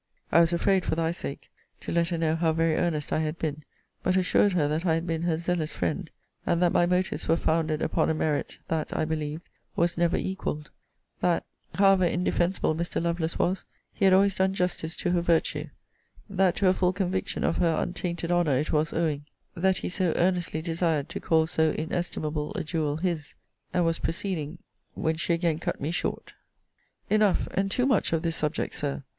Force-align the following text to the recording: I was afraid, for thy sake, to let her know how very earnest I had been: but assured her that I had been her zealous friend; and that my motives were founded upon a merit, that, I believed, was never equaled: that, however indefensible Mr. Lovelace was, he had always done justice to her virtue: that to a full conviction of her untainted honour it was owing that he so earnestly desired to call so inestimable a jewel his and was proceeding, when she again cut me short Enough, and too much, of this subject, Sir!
I 0.31 0.39
was 0.39 0.51
afraid, 0.51 0.83
for 0.83 0.95
thy 0.95 1.11
sake, 1.11 1.51
to 1.81 1.91
let 1.91 2.07
her 2.07 2.17
know 2.17 2.35
how 2.35 2.53
very 2.53 2.73
earnest 2.75 3.13
I 3.13 3.19
had 3.19 3.37
been: 3.37 3.63
but 4.01 4.17
assured 4.17 4.53
her 4.53 4.67
that 4.67 4.83
I 4.83 4.95
had 4.95 5.05
been 5.05 5.21
her 5.21 5.37
zealous 5.37 5.75
friend; 5.75 6.09
and 6.43 6.59
that 6.59 6.71
my 6.71 6.87
motives 6.87 7.27
were 7.27 7.37
founded 7.37 7.83
upon 7.83 8.09
a 8.09 8.15
merit, 8.15 8.57
that, 8.67 8.97
I 8.97 9.05
believed, 9.05 9.43
was 9.75 9.99
never 9.99 10.17
equaled: 10.17 10.71
that, 11.19 11.45
however 11.75 12.03
indefensible 12.03 12.73
Mr. 12.73 12.99
Lovelace 12.99 13.37
was, 13.37 13.63
he 13.93 14.05
had 14.05 14.13
always 14.15 14.33
done 14.33 14.55
justice 14.55 14.95
to 14.95 15.11
her 15.11 15.21
virtue: 15.21 15.67
that 16.27 16.55
to 16.55 16.67
a 16.69 16.73
full 16.73 16.93
conviction 16.93 17.43
of 17.43 17.57
her 17.57 17.77
untainted 17.79 18.31
honour 18.31 18.57
it 18.57 18.71
was 18.71 18.93
owing 18.93 19.25
that 19.55 19.77
he 19.77 19.89
so 19.89 20.13
earnestly 20.15 20.63
desired 20.63 21.09
to 21.09 21.19
call 21.19 21.45
so 21.45 21.73
inestimable 21.73 22.51
a 22.55 22.63
jewel 22.63 22.97
his 22.97 23.35
and 23.71 23.85
was 23.85 23.99
proceeding, 23.99 24.57
when 24.95 25.15
she 25.17 25.33
again 25.35 25.59
cut 25.59 25.79
me 25.79 25.91
short 25.91 26.33
Enough, 27.07 27.47
and 27.51 27.69
too 27.69 27.85
much, 27.85 28.11
of 28.11 28.23
this 28.23 28.35
subject, 28.35 28.73
Sir! 28.73 29.03